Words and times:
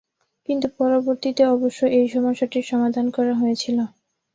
কিন্তু 0.49 0.67
পরবর্তীতে 0.77 1.43
অবশ্য 1.47 1.79
এই 1.97 2.07
সমস্যাটির 2.09 2.65
সমাধান 2.71 3.05
করা 3.15 3.33
হয়েছিল। 3.35 3.77